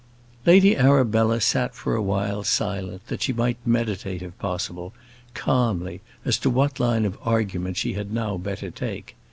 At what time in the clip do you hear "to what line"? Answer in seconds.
6.39-7.05